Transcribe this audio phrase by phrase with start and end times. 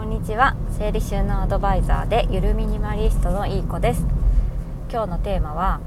[0.00, 0.56] こんにちは。
[0.78, 4.06] 整理収納アドバイザーでゆるミニマリストのいい子です。
[4.90, 5.82] 今日のテーマは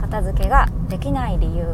[0.00, 1.64] 片付けができない理由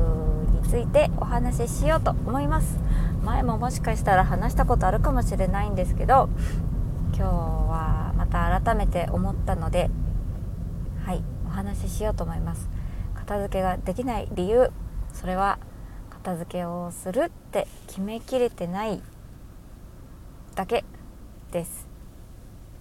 [0.51, 2.79] についてお話ししようと思います。
[3.25, 6.29] 前ももしかしたら話したことあるかもしれないんですけど
[7.17, 9.89] 今日はまた改めて思ったので
[11.07, 12.69] はいお話ししようと思います。
[13.15, 14.71] 片付けができない理由
[15.15, 15.59] それは
[16.11, 19.01] 片付けをするって決めきれてない
[20.55, 20.85] だけ。
[21.53, 21.87] です。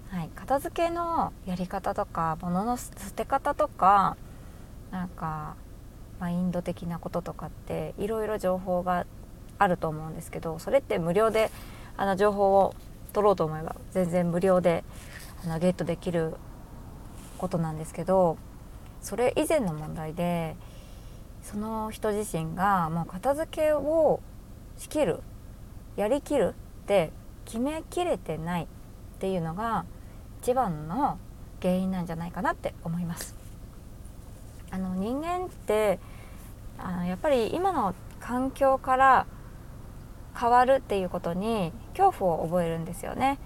[0.09, 4.17] はい、片付けのやり方とか物の捨て方とか
[4.91, 5.55] なんか
[6.19, 9.05] マインド的なこととかっていろいろ情報が
[9.57, 11.49] あると思うんですけどそれって無料で
[11.95, 12.75] あの情報を
[13.13, 14.83] 取ろうと思えば全然無料で
[15.45, 16.35] あのゲットできる
[17.37, 18.37] ことなんですけど
[19.01, 20.55] それ以前の問題で
[21.41, 24.19] その人自身がもう片付けを
[24.77, 25.21] しきる
[25.95, 27.11] やりきるって
[27.45, 28.67] 決めきれてないっ
[29.19, 29.85] ていうのが
[30.41, 31.19] 一番の
[31.61, 33.35] 原因なんじゃないかなって思います。
[34.71, 35.99] あの人間って
[36.79, 39.27] あのやっぱり今の環境から
[40.39, 43.37] 変わるっていうことに恐怖を覚えるんですよね。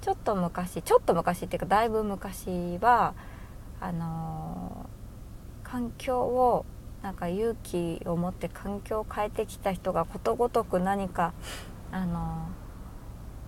[0.00, 3.14] ちょっと昔ちょっと昔っていうかだいぶ昔は
[3.80, 4.88] あの
[5.62, 6.64] 環境を
[7.02, 11.32] なんか勇気を持って環境を変えてきた人がことごとく何か
[11.92, 12.48] あの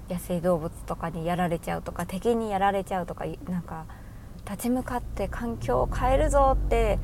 [0.08, 3.86] 野生動物とかにやられちゃうとか敵にやられちゃうとかなんか
[4.48, 6.98] 立ち向かって環境を変えるぞって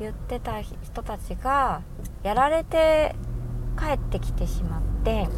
[0.00, 1.82] 言ってた人たちが
[2.22, 3.14] やられて
[3.78, 5.28] 帰ってきてしまって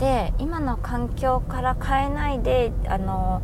[0.00, 3.42] で今の環境から変えないであの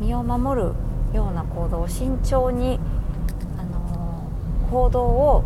[0.00, 0.72] 身を守る
[1.14, 2.80] ような行動を慎重に
[3.58, 4.28] あの
[4.70, 5.44] 行動を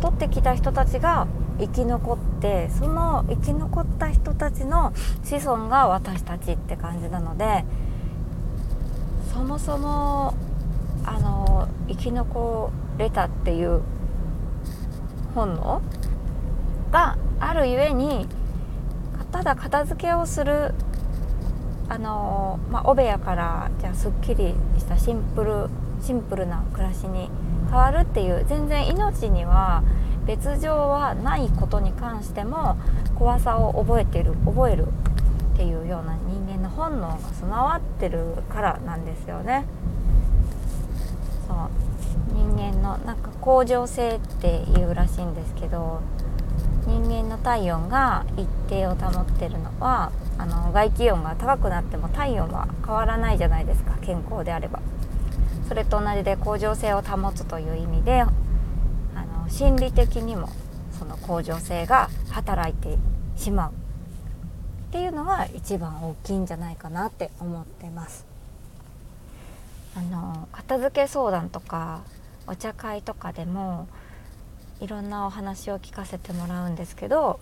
[0.00, 1.26] とってきた人たちが
[1.58, 4.92] 生き残ってその生き残った人たちの
[5.24, 7.64] 子孫が私たちって感じなので
[9.32, 10.34] そもそも
[11.04, 13.82] あの生き残れたっていう
[15.34, 15.82] 本能
[16.90, 18.26] があるゆえに
[19.32, 20.72] ただ片付けをする
[21.88, 25.68] あの、まあ、お部屋からじゃあすっきりしたシンプル
[26.02, 27.28] シンプルな暮らしに
[27.70, 29.82] 変わるっていう全然命には
[30.26, 32.76] 別状はないことに関しても
[33.14, 34.86] 怖さを覚えてる覚える
[35.54, 39.64] っていうような人間の本能が備わってるからなんですよね。
[41.46, 41.56] そう
[42.34, 46.00] 人間のなんか恒常性っていうらしいんですけど
[46.86, 54.80] 人間の体温が一定を保ってるのはあの外気温が高くなっても体温は変わらないじゃないですか健康であれば。
[55.68, 58.24] それと同じで恒常性を保つという意味で
[59.56, 60.50] 心理的にも
[60.98, 62.98] その向上性が働いて
[63.36, 63.72] しまうっ
[64.92, 68.26] ていうのが一番大きいんじゃないかなって思ってます。
[69.96, 72.02] あの片付け相談とか
[72.46, 73.88] お茶会とかでも
[74.82, 77.40] いろんなお話を聞かせてもらうんですけど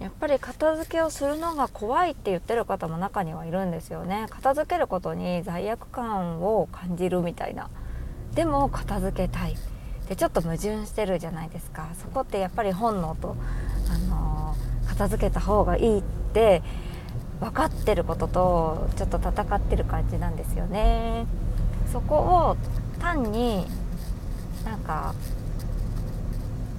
[0.00, 4.26] やっぱり片付けをするのが怖いって言ってる方も中にはいるんですよね。
[4.28, 7.70] 片付けることに罪悪感を感じるみたいな。
[8.34, 9.56] でも片付けたい。
[10.08, 11.88] でちょっと矛盾してるじゃないですか。
[12.02, 13.36] そこってやっぱり本能と、
[13.90, 16.62] あのー、片付けた方がいいって
[17.40, 21.26] 分かってることとちょっと戦ってる感じなんですよね。
[21.92, 22.56] そこを
[23.00, 23.66] 単に
[24.64, 25.14] なんか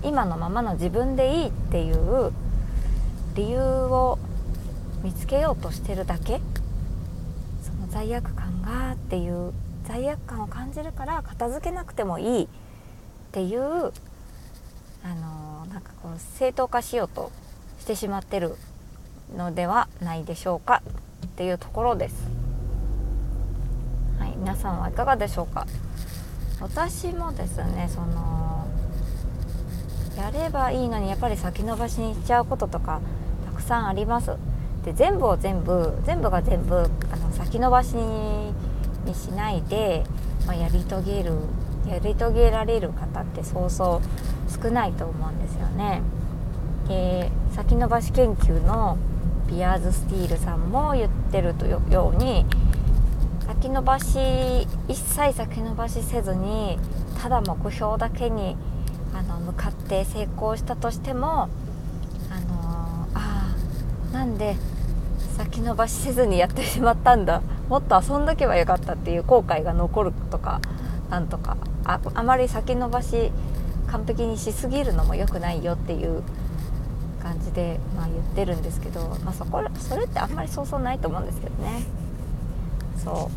[0.03, 2.31] 今のままの自分でいいっていう
[3.35, 4.19] 理由を
[5.03, 6.41] 見つけようとしてるだけ。
[7.63, 9.51] その罪悪感がっていう
[9.87, 12.47] 罪悪感を感じるから片付けなくてもいい。
[13.35, 17.33] っていうあのなんかこう正当化しようと
[17.81, 18.55] してしまってる
[19.35, 20.81] のではないでしょうか
[21.25, 22.15] っていうところです。
[24.17, 25.67] はい、皆さんはいかがでしょうか？
[26.61, 28.65] 私もですねその
[30.15, 33.01] やればいいのにやっぱり先延ばしにしちゃうこととか
[33.47, 34.31] たくさんあります。
[34.85, 40.05] で全部を全部全部が全部あの先延ばしにしないで、
[40.47, 41.33] まあ、やり遂げる
[41.87, 46.01] やり遂げられる方ってそうそう少ないと思うんですよね。
[46.87, 48.97] で先延ばし研究の
[49.47, 51.81] ピアーズ・スティールさんも言ってるとよ
[52.13, 52.45] うに
[53.45, 56.77] 先延ばし一切先延ばしせずに
[57.21, 58.55] ただ目標だけに
[59.13, 63.55] あの向かって成功したとしてもあのあ
[64.11, 64.55] なんで
[65.37, 70.59] 先延ばしせずにやってしまったんだもっと遊んどけばよかったっていう後悔が残るとか
[71.09, 73.31] なんとかああまり先延ばし
[73.87, 76.23] 完璧にしすぎるのも良くないよっていう
[77.21, 81.83] 感じで、まあ、言ってるんですけど、まあ、そこそれってあんまりそうそうないと思うんですけどね。
[83.03, 83.29] そ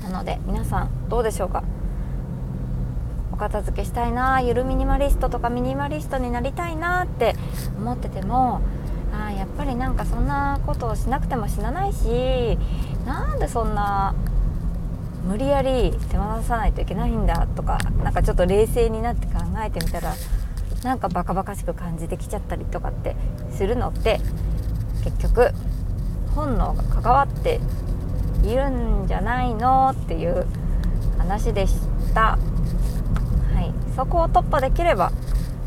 [0.00, 0.04] う。
[0.04, 1.62] なので皆さんどうでしょうか？
[3.32, 7.34] お片付けしたいなゆるミニマリストとかミニマリストになりたいなって
[7.78, 8.60] 思ってても
[9.12, 12.58] あやっぱりなんかそんなことをしなくても死なないし
[13.06, 14.14] なんでそんな
[15.24, 20.14] 無理やり手放さないといけないんだとかなんかちょっと冷静になって考えてみたら
[20.82, 23.14] なんかバカバカしく感じてきちゃったりとかって
[23.50, 24.20] するのって
[25.04, 25.52] 結局
[26.34, 27.60] 本能が関わって
[28.44, 30.46] いるんじゃないのっていう
[31.18, 31.74] 話でし
[32.14, 32.38] た、
[33.54, 35.12] はい、そこを突破できれば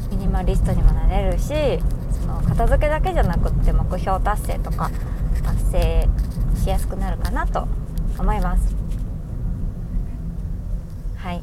[0.09, 1.79] ミニマリストにもなれるし
[2.11, 4.91] その片付けだけじゃなくって目標達成とか
[5.43, 6.09] 達成
[6.61, 7.67] しやすくなるかなと
[8.19, 8.75] 思います
[11.17, 11.41] はい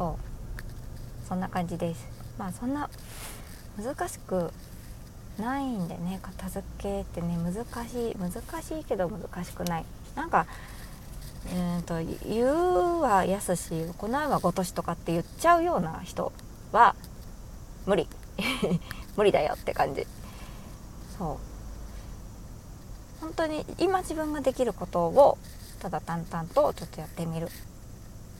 [0.00, 1.28] そう。
[1.28, 2.08] そんな感じです。
[2.38, 2.88] まあそんな
[3.76, 4.50] 難しく
[5.38, 7.52] ないんでね片付けってね難
[7.86, 9.84] しい難しいけど難しくない。
[10.16, 10.46] なんか
[11.54, 16.32] うんと言うはやすし行うはごとしとかって言っちゃうような人
[16.72, 16.94] は
[17.84, 18.08] 無理。
[19.18, 20.06] 無理だよって感じ。
[21.18, 21.36] そう。
[23.20, 25.36] 本当に今自分ができることを
[25.78, 27.50] ただ淡々とちょっとやってみる。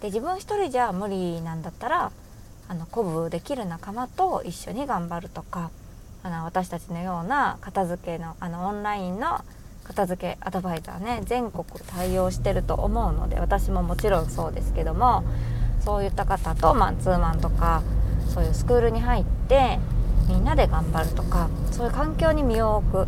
[0.01, 2.13] で自分一人じゃ無理なんだったら
[2.69, 5.71] あの鼓舞できる仲間と一緒に頑張るとか
[6.23, 9.41] あの私たちのような片付けのあのオンラインの
[9.85, 15.25] 片付けアドバイザーね全国対応してると思うので私ももちろんそうですけども
[15.85, 17.83] そういった方とマンツーマンとか
[18.29, 19.79] そういうスクールに入って
[20.29, 23.07] みんなで頑張るとかそういう環境に身を置く。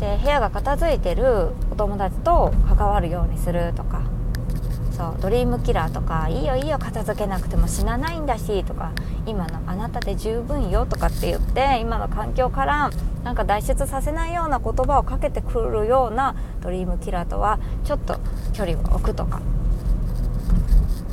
[0.00, 4.02] で部屋が片付いてるお友達と関わるようにするとか
[4.96, 8.92] そうドリームキラーとかいいよいいよ片付けなくても死なないんだしとか
[9.26, 12.90] 今のあなたで十分よとかって言って今の環境から
[13.24, 18.18] なんか脱出させないような言葉をかけてくるようなドリームキラーとはちょっと
[18.52, 19.40] 距離を置くとか、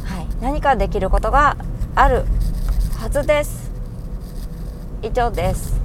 [0.06, 1.56] はい、何かできることが
[1.96, 2.26] ある
[3.00, 3.72] はずです。
[5.02, 5.80] 以上です。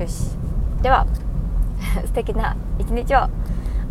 [0.00, 0.30] よし。
[0.80, 1.06] では
[2.06, 3.28] 素敵な一日を。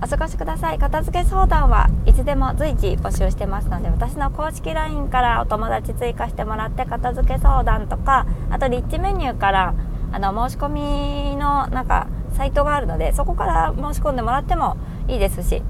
[0.04, 0.80] お過ごしください。
[0.80, 9.74] 片付け相談はいつでも随時募集してますので私の公式 LINE からお友達追加してもらって片付け相談とかあとリッチメニューから
[10.12, 14.76] あの申し込みのなんかサイトがあるのでそこから申し込んでもらっても
[15.08, 15.64] いいですし。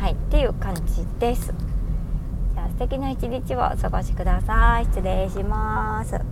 [0.00, 1.52] はいっていう感じです。
[2.54, 4.86] じゃあ素敵な一日をお過ごしください。
[4.86, 6.29] 失礼します。